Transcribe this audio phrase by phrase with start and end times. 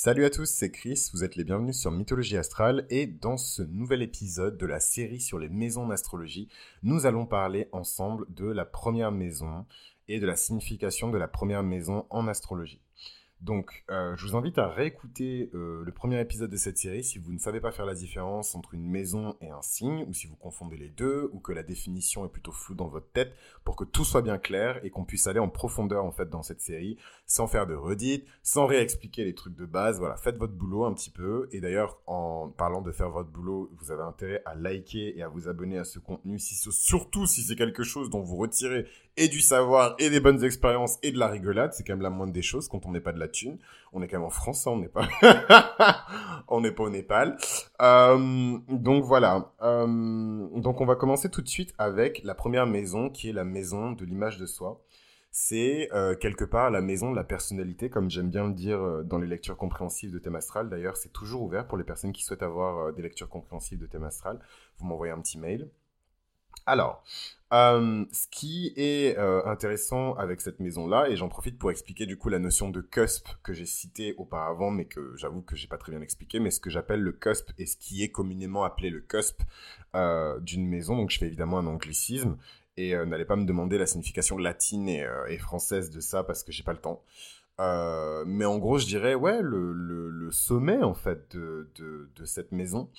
[0.00, 3.62] Salut à tous, c'est Chris, vous êtes les bienvenus sur Mythologie Astrale et dans ce
[3.62, 6.48] nouvel épisode de la série sur les maisons d'astrologie,
[6.84, 9.66] nous allons parler ensemble de la première maison
[10.06, 12.80] et de la signification de la première maison en astrologie.
[13.40, 17.20] Donc, euh, je vous invite à réécouter euh, le premier épisode de cette série si
[17.20, 20.26] vous ne savez pas faire la différence entre une maison et un signe, ou si
[20.26, 23.32] vous confondez les deux, ou que la définition est plutôt floue dans votre tête,
[23.64, 26.42] pour que tout soit bien clair et qu'on puisse aller en profondeur en fait dans
[26.42, 30.00] cette série, sans faire de redites, sans réexpliquer les trucs de base.
[30.00, 31.48] Voilà, faites votre boulot un petit peu.
[31.52, 35.28] Et d'ailleurs, en parlant de faire votre boulot, vous avez intérêt à liker et à
[35.28, 39.28] vous abonner à ce contenu, si surtout si c'est quelque chose dont vous retirez et
[39.28, 42.32] du savoir et des bonnes expériences et de la rigolade, c'est quand même la moindre
[42.32, 43.27] des choses quand on n'est pas de la
[43.92, 45.08] On est quand même en France, hein, on n'est pas,
[46.48, 47.36] on n'est pas au Népal.
[47.80, 49.52] Euh, donc voilà.
[49.62, 53.44] Euh, donc on va commencer tout de suite avec la première maison qui est la
[53.44, 54.82] maison de l'image de soi.
[55.30, 59.18] C'est euh, quelque part la maison de la personnalité, comme j'aime bien le dire dans
[59.18, 60.68] les lectures compréhensives de thème astral.
[60.68, 64.04] D'ailleurs, c'est toujours ouvert pour les personnes qui souhaitent avoir des lectures compréhensives de thème
[64.04, 64.40] astral.
[64.78, 65.70] Vous m'envoyez un petit mail.
[66.68, 67.02] Alors,
[67.54, 72.18] euh, ce qui est euh, intéressant avec cette maison-là, et j'en profite pour expliquer du
[72.18, 75.78] coup la notion de cusp que j'ai cité auparavant, mais que j'avoue que j'ai pas
[75.78, 78.90] très bien expliqué, mais ce que j'appelle le cusp et ce qui est communément appelé
[78.90, 79.40] le cusp
[79.94, 80.94] euh, d'une maison.
[80.94, 82.36] Donc je fais évidemment un anglicisme
[82.76, 86.52] et n'allez pas me demander la signification latine et, et française de ça parce que
[86.52, 87.02] j'ai pas le temps.
[87.60, 92.90] Euh, mais en gros, je dirais, ouais, le, sommet, en fait, de, cette maison,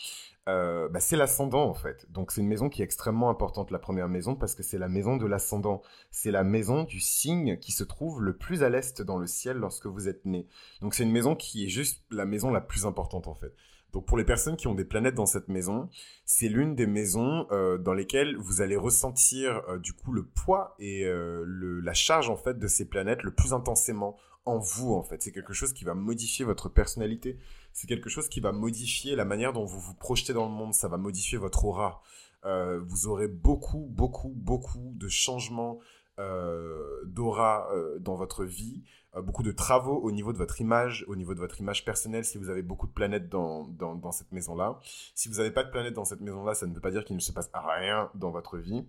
[0.47, 2.11] euh, bah, c'est l'ascendant, en fait.
[2.11, 4.89] Donc, c'est une maison qui est extrêmement importante, la première maison, parce que c'est la
[4.89, 5.81] maison de l'ascendant.
[6.09, 9.57] C'est la maison du signe qui se trouve le plus à l'est dans le ciel
[9.57, 10.47] lorsque vous êtes né.
[10.81, 13.53] Donc, c'est une maison qui est juste la maison la plus importante, en fait.
[13.91, 15.89] Donc pour les personnes qui ont des planètes dans cette maison,
[16.23, 21.05] c'est l'une des maisons euh, dans lesquelles vous allez ressentir du coup le poids et
[21.09, 24.15] la charge en fait de ces planètes le plus intensément
[24.49, 25.21] en vous, en fait.
[25.21, 27.37] C'est quelque chose qui va modifier votre personnalité.
[27.73, 30.73] C'est quelque chose qui va modifier la manière dont vous vous projetez dans le monde.
[30.73, 32.01] Ça va modifier votre aura.
[32.45, 35.79] Euh, vous aurez beaucoup, beaucoup, beaucoup de changements
[36.19, 38.83] euh, d'aura euh, dans votre vie.
[39.23, 42.37] Beaucoup de travaux au niveau de votre image, au niveau de votre image personnelle, si
[42.37, 44.79] vous avez beaucoup de planètes dans, dans, cette maison-là.
[45.15, 47.15] Si vous n'avez pas de planètes dans cette maison-là, ça ne veut pas dire qu'il
[47.15, 48.85] ne se passe rien dans votre vie.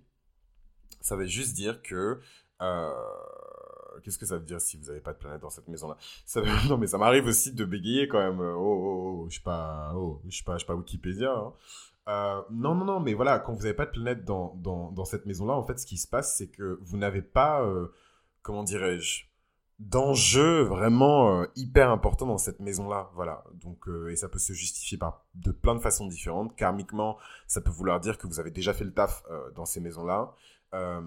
[1.01, 2.21] Ça veut juste dire que
[4.03, 5.97] qu'est-ce que ça veut dire si vous n'avez pas de planète dans cette maison-là?
[6.69, 8.41] Non, mais ça m'arrive aussi de bégayer quand même.
[8.41, 11.33] Oh, oh, oh, je suis pas, oh, suis pas, pas Wikipédia.
[11.33, 11.53] Hein.
[12.09, 15.05] Euh, non, non, non, mais voilà, quand vous n'avez pas de planète dans, dans, dans
[15.05, 17.93] cette maison-là, en fait, ce qui se passe, c'est que vous n'avez pas, euh,
[18.43, 19.27] comment dirais-je,
[19.81, 23.11] d'enjeux vraiment euh, hyper importants dans cette maison-là.
[23.15, 23.45] Voilà.
[23.55, 26.55] Donc, euh, et ça peut se justifier par de plein de façons différentes.
[26.55, 29.81] Karmiquement, ça peut vouloir dire que vous avez déjà fait le taf euh, dans ces
[29.81, 30.35] maisons-là.
[30.75, 31.01] Euh,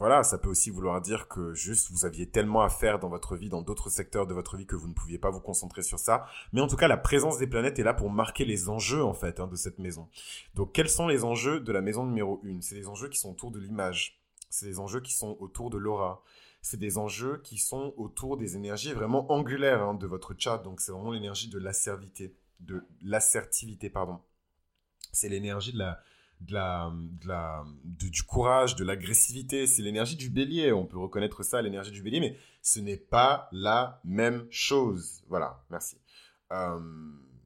[0.00, 3.36] voilà, ça peut aussi vouloir dire que juste vous aviez tellement à faire dans votre
[3.36, 5.98] vie, dans d'autres secteurs de votre vie, que vous ne pouviez pas vous concentrer sur
[5.98, 6.24] ça.
[6.54, 9.12] Mais en tout cas, la présence des planètes est là pour marquer les enjeux, en
[9.12, 10.08] fait, hein, de cette maison.
[10.54, 13.32] Donc, quels sont les enjeux de la maison numéro 1 C'est les enjeux qui sont
[13.32, 14.18] autour de l'image.
[14.48, 16.22] C'est les enjeux qui sont autour de l'aura.
[16.62, 20.64] C'est des enjeux qui sont autour des énergies vraiment angulaires hein, de votre chart.
[20.64, 24.18] Donc, c'est vraiment l'énergie de l'assertivité, de l'assertivité, pardon.
[25.12, 26.00] C'est l'énergie de la,
[26.40, 26.92] de la,
[27.84, 29.66] de du courage, de l'agressivité.
[29.66, 30.72] C'est l'énergie du bélier.
[30.72, 35.22] On peut reconnaître ça, l'énergie du bélier, mais ce n'est pas la même chose.
[35.28, 35.96] Voilà, merci.
[36.52, 36.78] Euh,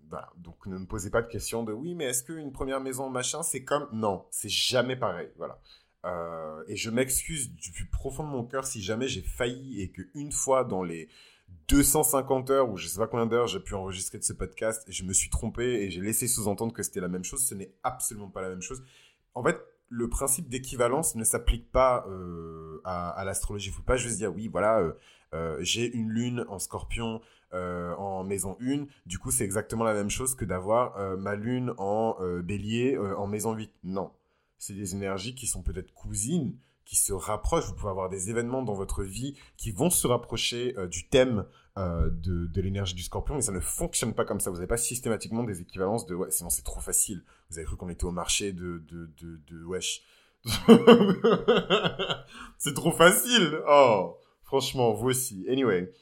[0.08, 0.30] voilà.
[0.38, 3.42] Donc ne me posez pas de questions de oui, mais est-ce qu'une première maison, machin,
[3.42, 3.88] c'est comme.
[3.92, 5.28] Non, c'est jamais pareil.
[5.36, 5.58] Voilà.
[6.04, 9.90] Euh, et je m'excuse du plus profond de mon cœur si jamais j'ai failli et
[9.90, 11.08] qu'une fois dans les
[11.68, 14.92] 250 heures ou je sais pas combien d'heures j'ai pu enregistrer de ce podcast et
[14.92, 17.46] je me suis trompé et j'ai laissé sous-entendre que c'était la même chose.
[17.46, 18.82] Ce n'est absolument pas la même chose.
[19.34, 23.68] En fait, le principe d'équivalence ne s'applique pas euh, à, l'astrologie.
[23.68, 24.92] Il faut pas juste dire oui, voilà, euh,
[25.34, 27.20] euh, j'ai une lune en scorpion
[27.52, 28.86] en maison 1.
[29.06, 33.54] Du coup, c'est exactement la même chose que d'avoir ma lune en bélier en maison
[33.54, 33.70] 8.
[33.84, 34.10] Non.
[34.58, 37.66] C'est des énergies qui sont peut-être cousines, qui se rapprochent.
[37.66, 41.46] Vous pouvez avoir des événements dans votre vie qui vont se rapprocher euh, du thème
[41.76, 44.50] euh, de, de l'énergie du scorpion, mais ça ne fonctionne pas comme ça.
[44.50, 47.24] Vous n'avez pas systématiquement des équivalences de ouais, sinon c'est trop facile.
[47.50, 50.02] Vous avez cru qu'on était au marché de, de, de, de wesh.
[52.58, 53.60] c'est trop facile.
[53.68, 55.46] Oh, franchement, vous aussi.
[55.48, 55.92] Anyway.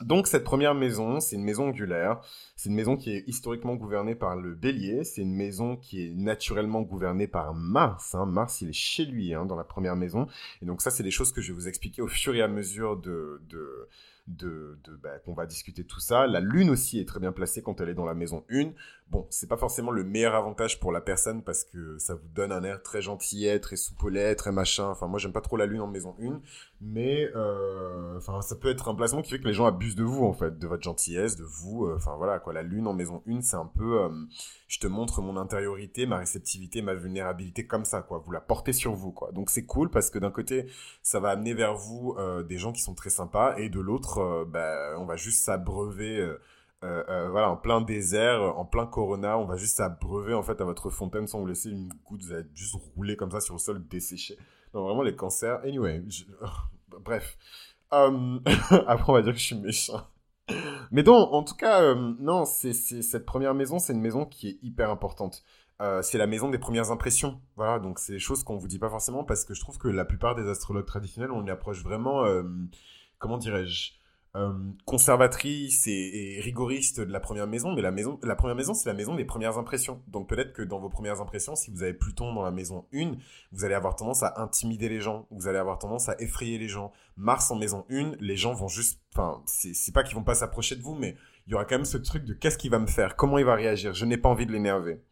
[0.00, 2.20] Donc cette première maison, c'est une maison angulaire,
[2.62, 6.14] c'est une maison qui est historiquement gouvernée par le bélier, c'est une maison qui est
[6.14, 8.24] naturellement gouvernée par Mars, hein.
[8.24, 10.28] Mars il est chez lui hein, dans la première maison,
[10.62, 12.46] et donc ça c'est des choses que je vais vous expliquer au fur et à
[12.46, 13.88] mesure de, de,
[14.28, 16.26] de, bah, qu'on va discuter tout ça.
[16.26, 18.70] La lune aussi est très bien placée quand elle est dans la maison 1.
[19.10, 22.52] Bon, c'est pas forcément le meilleur avantage pour la personne parce que ça vous donne
[22.52, 24.88] un air très gentillet, très soupolé, très machin.
[24.88, 26.40] Enfin, moi, j'aime pas trop la lune en maison 1,
[26.80, 30.04] mais euh, enfin, ça peut être un placement qui fait que les gens abusent de
[30.04, 31.86] vous en fait, de votre gentillesse, de vous.
[31.86, 34.08] Euh, enfin voilà quoi, la lune en maison 1, c'est un peu, euh,
[34.68, 38.22] je te montre mon intériorité, ma réceptivité, ma vulnérabilité comme ça quoi.
[38.24, 39.32] Vous la portez sur vous quoi.
[39.32, 40.66] Donc c'est cool parce que d'un côté,
[41.02, 42.16] ça va amener vers vous
[42.48, 46.18] des gens qui sont très sympas et de l'autre euh, bah, on va juste s'abreuver.
[46.18, 46.38] Euh,
[46.84, 50.64] euh, voilà, en plein désert, en plein corona, on va juste s'abreuver en fait à
[50.64, 53.60] votre fontaine sans vous laisser une goutte, vous allez juste rouler comme ça sur le
[53.60, 54.36] sol desséché.
[54.74, 55.60] Non, vraiment les cancers.
[55.64, 56.02] Anyway,
[56.88, 57.38] bref.
[57.92, 60.00] Après, on va dire que je suis méchant.
[60.90, 64.58] Mais donc, en tout cas, non, c'est cette première maison, c'est une maison qui est
[64.62, 65.42] hyper importante.
[66.02, 67.40] c'est la maison des premières impressions.
[67.56, 69.88] Voilà, donc c'est des choses qu'on vous dit pas forcément parce que je trouve que
[69.88, 72.24] la plupart des astrologues traditionnels, on approche vraiment,
[73.18, 73.92] comment dirais-je,
[74.34, 74.50] euh,
[74.86, 78.94] conservatrice et, rigoriste de la première maison, mais la maison, la première maison, c'est la
[78.94, 80.00] maison des premières impressions.
[80.08, 83.12] Donc peut-être que dans vos premières impressions, si vous avez Pluton dans la maison 1,
[83.52, 86.68] vous allez avoir tendance à intimider les gens, vous allez avoir tendance à effrayer les
[86.68, 86.92] gens.
[87.16, 90.76] Mars en maison 1, les gens vont juste, enfin, c'est pas qu'ils vont pas s'approcher
[90.76, 91.14] de vous, mais
[91.46, 93.44] il y aura quand même ce truc de qu'est-ce qu'il va me faire, comment il
[93.44, 95.02] va réagir, je n'ai pas envie de l'énerver.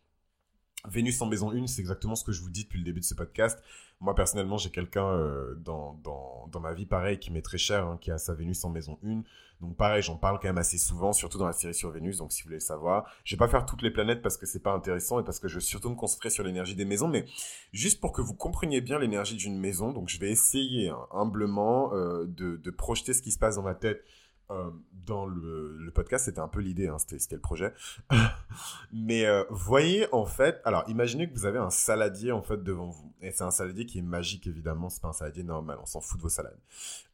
[0.89, 3.05] Vénus en maison 1, c'est exactement ce que je vous dis depuis le début de
[3.05, 3.63] ce podcast.
[4.01, 7.87] Moi, personnellement, j'ai quelqu'un euh, dans, dans, dans, ma vie, pareil, qui m'est très cher,
[7.87, 9.23] hein, qui a sa Vénus en maison 1.
[9.61, 12.17] Donc, pareil, j'en parle quand même assez souvent, surtout dans la série sur Vénus.
[12.17, 14.47] Donc, si vous voulez le savoir, je vais pas faire toutes les planètes parce que
[14.47, 17.09] c'est pas intéressant et parce que je veux surtout me concentrer sur l'énergie des maisons,
[17.09, 17.27] mais
[17.73, 19.93] juste pour que vous compreniez bien l'énergie d'une maison.
[19.93, 23.63] Donc, je vais essayer hein, humblement euh, de, de projeter ce qui se passe dans
[23.63, 24.03] ma tête
[24.51, 24.71] euh,
[25.07, 27.73] dans le, podcast, c'était un peu l'idée, hein, c'était le projet.
[28.93, 32.89] Mais euh, voyez en fait, alors imaginez que vous avez un saladier en fait devant
[32.89, 35.87] vous, et c'est un saladier qui est magique évidemment, c'est pas un saladier normal, on
[35.87, 36.59] s'en fout de vos salades.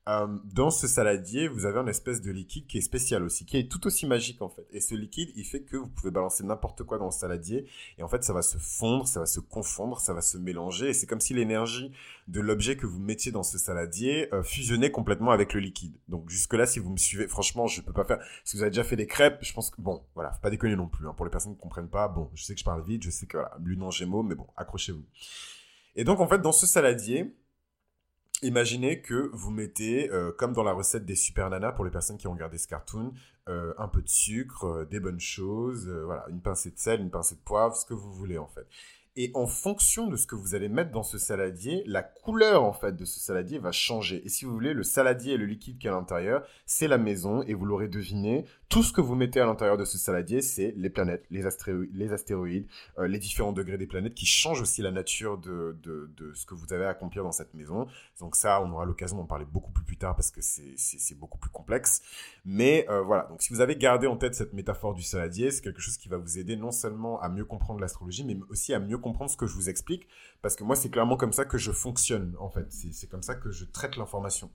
[0.08, 3.56] Euh, dans ce saladier, vous avez un espèce de liquide qui est spécial aussi, qui
[3.56, 4.64] est tout aussi magique en fait.
[4.70, 7.66] Et ce liquide, il fait que vous pouvez balancer n'importe quoi dans le saladier,
[7.98, 10.90] et en fait, ça va se fondre, ça va se confondre, ça va se mélanger,
[10.90, 11.90] et c'est comme si l'énergie
[12.28, 15.96] de l'objet que vous mettiez dans ce saladier euh, fusionnait complètement avec le liquide.
[16.06, 18.20] Donc jusque là, si vous me suivez, franchement, je peux pas faire.
[18.44, 20.76] Si vous avez déjà fait des crêpes, je pense que bon, voilà, faut pas déconner
[20.76, 21.08] non plus.
[21.08, 21.14] Hein.
[21.16, 23.26] Pour les personnes qui comprennent pas, bon, je sais que je parle vite, je sais
[23.26, 25.04] que voilà, lune en Gémeaux, mais bon, accrochez-vous.
[25.96, 27.34] Et donc en fait, dans ce saladier,
[28.42, 32.18] Imaginez que vous mettez, euh, comme dans la recette des super nanas pour les personnes
[32.18, 33.14] qui ont regardé ce cartoon,
[33.48, 37.10] euh, un peu de sucre, euh, des bonnes choses, voilà, une pincée de sel, une
[37.10, 38.66] pincée de poivre, ce que vous voulez en fait.
[39.18, 42.74] Et en fonction de ce que vous allez mettre dans ce saladier, la couleur en
[42.74, 44.22] fait de ce saladier va changer.
[44.26, 46.98] Et si vous voulez, le saladier et le liquide qui est à l'intérieur, c'est la
[46.98, 47.42] maison.
[47.42, 50.74] Et vous l'aurez deviné, tout ce que vous mettez à l'intérieur de ce saladier, c'est
[50.76, 52.66] les planètes, les, astéroïdes, les, astéroïdes
[52.98, 56.44] euh, les différents degrés des planètes qui changent aussi la nature de, de, de, ce
[56.46, 57.86] que vous avez à accomplir dans cette maison.
[58.20, 61.38] Donc ça, on aura l'occasion d'en parler beaucoup plus plus tard parce que c'est beaucoup
[61.38, 62.02] plus complexe.
[62.44, 65.62] Mais euh, voilà, donc si vous avez gardé en tête cette métaphore du saladier, c'est
[65.62, 68.80] quelque chose qui va vous aider non seulement à mieux comprendre l'astrologie, mais aussi à
[68.80, 70.08] mieux comprendre ce que je vous explique,
[70.42, 72.66] parce que moi, c'est clairement comme ça que je fonctionne, en fait.
[72.70, 74.50] C'est comme ça que je traite l'information.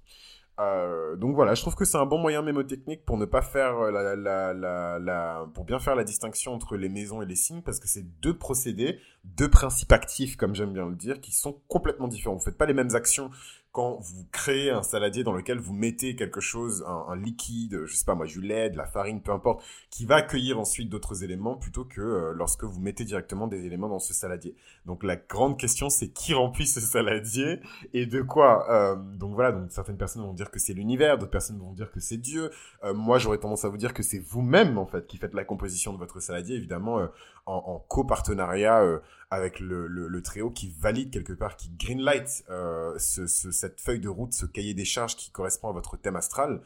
[0.59, 3.73] Euh, donc voilà, je trouve que c'est un bon moyen mémotechnique pour ne pas faire
[3.91, 4.53] la, la,
[4.99, 8.05] la, pour bien faire la distinction entre les maisons et les signes parce que c'est
[8.19, 12.35] deux procédés, deux principes actifs comme j'aime bien le dire, qui sont complètement différents.
[12.35, 13.31] Vous faites pas les mêmes actions
[13.71, 18.03] quand vous créez un saladier dans lequel vous mettez quelque chose, un, liquide, je sais
[18.03, 21.55] pas moi, du lait, de la farine, peu importe, qui va accueillir ensuite d'autres éléments
[21.55, 24.55] plutôt que euh, lorsque vous mettez directement des éléments dans ce saladier.
[24.85, 27.61] Donc la grande question c'est qui remplit ce saladier
[27.93, 28.69] et de quoi.
[28.69, 31.91] Euh, donc voilà, donc certaines personnes vont dire que c'est l'univers, d'autres personnes vont dire
[31.91, 32.51] que c'est Dieu.
[32.83, 35.45] Euh, moi j'aurais tendance à vous dire que c'est vous-même en fait qui faites la
[35.45, 37.07] composition de votre saladier, évidemment
[37.45, 43.27] en, en copartenariat avec le, le, tréau qui valide quelque part, qui greenlight euh, ce,
[43.27, 46.61] ce, cette feuille de route, ce cahier des charges qui correspond à votre thème astral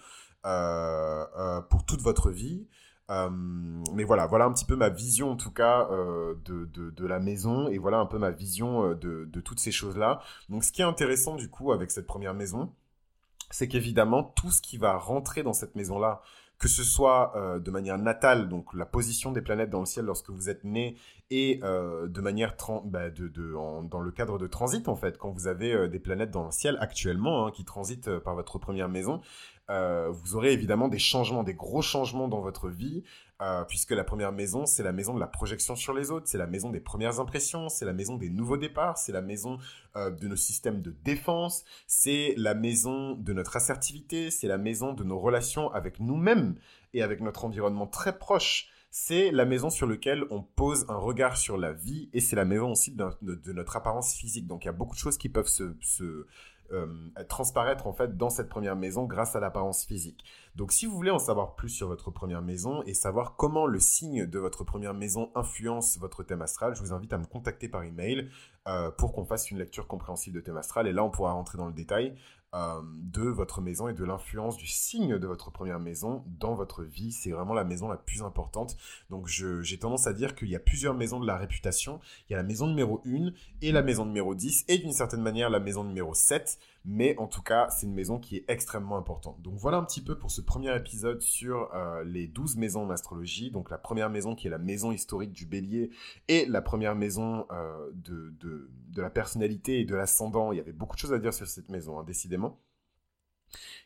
[0.46, 2.67] euh, euh, pour toute votre vie.
[3.12, 3.29] Euh,
[3.94, 7.67] mais voilà, voilà un petit peu ma vision en tout cas euh, de, la maison
[7.67, 10.22] et voilà un peu ma vision euh, de, de toutes ces choses-là.
[10.50, 12.74] Donc ce qui est intéressant du coup avec cette première maison,
[13.51, 16.24] c'est qu'évidemment tout ce qui va rentrer dans cette maison-là,
[16.58, 20.06] que ce soit euh, de manière natale, donc la position des planètes dans le ciel
[20.06, 20.96] lorsque vous êtes né,
[21.30, 25.74] et euh, de manière bah, dans le cadre de transit en fait, quand vous avez
[25.74, 29.22] euh, des planètes dans le ciel actuellement hein, qui transitent par votre première maison,
[29.68, 33.04] vous aurez évidemment des changements, des gros changements dans votre vie,
[33.42, 36.38] euh, puisque la première maison, c'est la maison de la projection sur les autres, c'est
[36.38, 39.58] la maison des premières impressions, c'est la maison des nouveaux départs, c'est la maison
[39.98, 44.94] euh, de nos systèmes de défense, c'est la maison de notre assertivité, c'est la maison
[44.94, 46.56] de nos relations avec nous-mêmes
[46.94, 48.70] et avec notre environnement très proche.
[48.89, 52.46] C'est la maison sur laquelle on pose un regard sur la vie et c'est la
[52.46, 54.48] maison aussi de, notre apparence physique.
[54.48, 55.75] Donc il y a beaucoup de choses qui peuvent se
[57.30, 60.24] transparaître en fait dans cette première maison grâce à l'apparence physique.
[60.56, 63.80] Donc si vous voulez en savoir plus sur votre première maison et savoir comment le
[63.80, 67.70] signe de votre première maison influence votre thème astral, je vous invite à me contacter
[67.70, 68.30] par email
[68.68, 71.58] euh, pour qu'on fasse une lecture compréhensible de thème astral et là on pourra rentrer
[71.58, 72.16] dans le détail.
[72.56, 72.82] Euh,
[73.12, 77.12] de votre maison et de l'influence du signe de votre première maison dans votre vie.
[77.12, 78.78] C'est vraiment la maison la plus importante.
[79.10, 82.00] Donc j'ai tendance à dire qu'il y a plusieurs maisons de la réputation.
[82.30, 83.32] Il y a la maison numéro 1
[83.62, 86.58] et la maison numéro 10 et d'une certaine manière la maison numéro 7.
[86.88, 89.42] Mais en tout cas, c'est une maison qui est extrêmement importante.
[89.42, 92.89] Donc voilà un petit peu pour ce premier épisode sur euh, les 12 maisons en
[92.92, 93.50] astrologie.
[93.50, 95.89] Donc la première maison qui est la maison historique du bélier
[96.27, 100.51] et la première maison euh, de, la personnalité et de l'ascendant.
[100.51, 102.60] Il y avait beaucoup de choses à dire sur cette maison, hein, décidément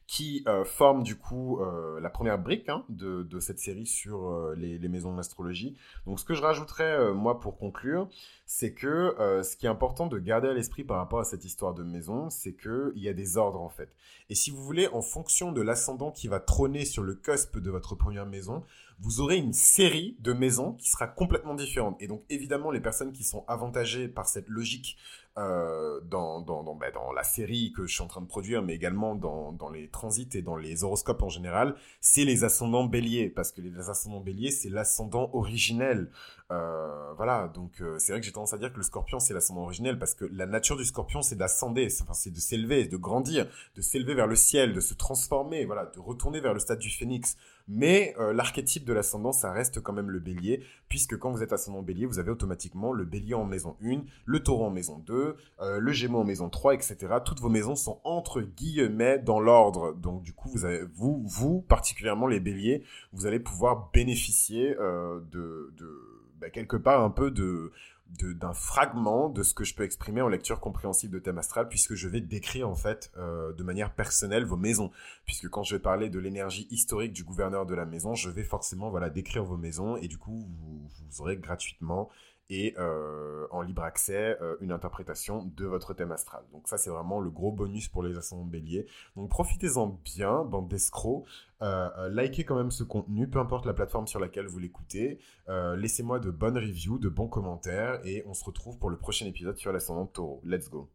[0.10, 4.56] qui euh, forme du coup euh, la première brique hein, de, cette série sur euh,
[4.58, 5.78] les, les, maisons d'astrologie.
[6.08, 8.10] Donc ce que je rajouterais moi pour conclure,
[8.48, 11.76] c'est que ce qui est important de garder à l'esprit par rapport à cette histoire
[11.76, 13.96] de maison, c'est qu'il y a des ordres en fait.
[14.30, 17.70] Et si vous voulez, en fonction de l'ascendant qui va trôner sur le cusp de
[17.70, 18.64] votre première maison,
[19.02, 21.96] vous aurez une série de maisons qui sera complètement différente.
[22.00, 24.98] Et donc évidemment, les personnes qui sont avantagées par cette logique
[25.40, 28.62] euh, dans, dans, dans, bah, dans, la série que je suis en train de produire,
[28.62, 33.30] mais également dans, les transits et dans les horoscopes en général, c'est les ascendants béliers,
[33.30, 36.12] parce que les ascendants béliers, c'est l'ascendant originel.
[36.52, 39.34] Euh, voilà, donc euh, c'est vrai que j'ai tendance à dire que le scorpion, c'est
[39.34, 42.98] l'ascendant originel, parce que la nature du scorpion, c'est d'ascender, enfin, c'est de s'élever, de
[42.98, 46.80] grandir, de s'élever vers le ciel, de se transformer, voilà, de retourner vers le stade
[46.80, 47.38] du phénix.
[47.72, 51.54] Mais euh, l'archétype de l'ascendant, ça reste quand même le bélier, puisque quand vous êtes
[51.54, 55.36] ascendant bélier, vous avez automatiquement le bélier en maison 1, le taureau en maison 2,
[55.62, 56.98] euh, le gémeaux en maison 3, etc.
[57.24, 59.94] Toutes vos maisons sont entre guillemets dans l'ordre.
[59.94, 60.52] Donc du coup,
[60.96, 62.84] vous, vous, particulièrement les béliers,
[63.14, 67.72] vous allez pouvoir bénéficier euh, de, de bah, quelque part un peu de
[68.18, 71.94] d'un fragment de ce que je peux exprimer en lecture compréhensible de thème astral, puisque
[71.94, 74.92] je vais décrire en fait euh, de manière personnelle vos maisons.
[75.26, 78.44] Puisque quand je vais parler de l'énergie historique du gouverneur de la maison, je vais
[78.44, 82.10] forcément voilà décrire vos maisons et du coup vous, vous aurez gratuitement
[82.50, 86.44] et euh, en libre accès euh, une interprétation de votre thème astral.
[86.52, 88.88] Donc ça c'est vraiment le gros bonus pour les ascendants bélier.
[89.16, 91.26] Donc profitez-en bien, bande d'escrocs.
[91.62, 95.20] Euh, likez quand même ce contenu, peu importe la plateforme sur laquelle vous l'écoutez.
[95.48, 99.58] Laissez-moi de bonnes reviews, de bons commentaires et on se retrouve pour le prochain épisode
[99.58, 100.42] sur l'ascendant taureau.
[100.44, 100.90] Let's go